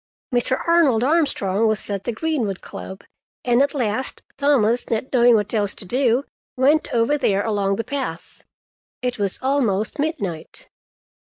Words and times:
Mr. 0.33 0.59
Arnold 0.67 1.03
Armstrong 1.03 1.67
was 1.67 1.87
at 1.87 2.05
the 2.05 2.11
Greenwood 2.11 2.61
Club, 2.61 3.03
and 3.45 3.61
at 3.61 3.75
last 3.75 4.23
Thomas, 4.35 4.89
not 4.89 5.13
knowing 5.13 5.35
what 5.35 5.53
else 5.53 5.75
to 5.75 5.85
do, 5.85 6.25
went 6.57 6.91
over 6.91 7.19
there 7.19 7.45
along 7.45 7.75
the 7.75 7.83
path. 7.83 8.43
It 9.03 9.19
was 9.19 9.37
almost 9.43 9.99
midnight. 9.99 10.69